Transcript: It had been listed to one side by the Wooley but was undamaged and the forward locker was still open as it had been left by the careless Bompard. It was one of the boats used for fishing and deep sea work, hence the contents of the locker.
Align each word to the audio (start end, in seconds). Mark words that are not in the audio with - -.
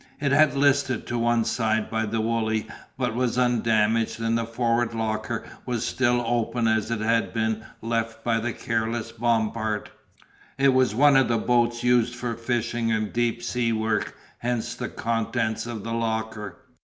It 0.19 0.31
had 0.31 0.53
been 0.53 0.61
listed 0.61 1.05
to 1.05 1.17
one 1.19 1.45
side 1.45 1.87
by 1.91 2.07
the 2.07 2.21
Wooley 2.21 2.65
but 2.97 3.13
was 3.13 3.37
undamaged 3.37 4.19
and 4.19 4.35
the 4.35 4.47
forward 4.47 4.95
locker 4.95 5.45
was 5.63 5.85
still 5.85 6.23
open 6.25 6.67
as 6.67 6.89
it 6.89 7.01
had 7.01 7.35
been 7.35 7.63
left 7.83 8.23
by 8.23 8.39
the 8.39 8.51
careless 8.51 9.11
Bompard. 9.11 9.91
It 10.57 10.73
was 10.73 10.95
one 10.95 11.15
of 11.15 11.27
the 11.27 11.37
boats 11.37 11.83
used 11.83 12.15
for 12.15 12.33
fishing 12.33 12.91
and 12.91 13.13
deep 13.13 13.43
sea 13.43 13.73
work, 13.73 14.17
hence 14.39 14.73
the 14.73 14.89
contents 14.89 15.67
of 15.67 15.83
the 15.83 15.93
locker. 15.93 16.57